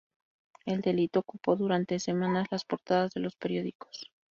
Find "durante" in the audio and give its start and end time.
1.55-1.99